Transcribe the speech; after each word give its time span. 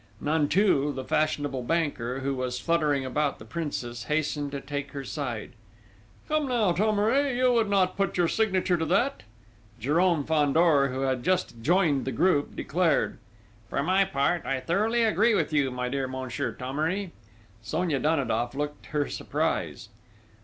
Nanteuil, 0.19 0.91
the 0.93 1.03
fashionable 1.03 1.61
banker, 1.61 2.21
who 2.21 2.33
was 2.33 2.59
fluttering 2.59 3.05
about 3.05 3.37
the 3.37 3.45
Princess, 3.45 4.05
hastened 4.05 4.51
to 4.51 4.59
take 4.59 4.93
her 4.93 5.03
side: 5.03 5.51
"Come 6.27 6.47
now, 6.47 6.71
Thomery, 6.73 7.37
you 7.37 7.53
would 7.53 7.69
not 7.69 7.95
put 7.95 8.17
your 8.17 8.27
signature 8.27 8.77
to 8.77 8.85
that?" 8.85 9.21
Jérôme 9.79 10.25
Fandor, 10.25 10.87
who 10.87 11.01
had 11.01 11.21
just 11.21 11.61
joined 11.61 12.05
the 12.05 12.11
group, 12.11 12.55
declared: 12.55 13.19
"For 13.69 13.83
my 13.83 14.03
part, 14.03 14.43
I 14.43 14.59
thoroughly 14.59 15.03
agree 15.03 15.35
with 15.35 15.53
you, 15.53 15.69
my 15.69 15.87
dear 15.87 16.07
Monsieur 16.07 16.51
Thomery!" 16.51 17.11
Sonia 17.61 17.99
Danidoff 17.99 18.55
looked 18.55 18.87
her 18.87 19.07
surprise. 19.07 19.89